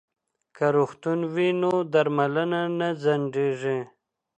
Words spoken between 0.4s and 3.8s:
که روغتون وي نو درملنه نه ځنډیږي.